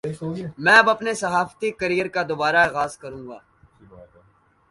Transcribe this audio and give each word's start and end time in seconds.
میں 0.63 0.77
اب 0.77 0.89
اپنے 0.89 1.13
صحافتی 1.13 1.69
کیریئر 1.71 2.07
کا 2.07 2.21
دوبارہ 2.29 2.59
آغاز 2.67 2.97
کرونگی 2.97 3.37